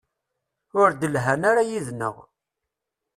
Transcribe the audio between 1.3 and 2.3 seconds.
ara yid-neɣ.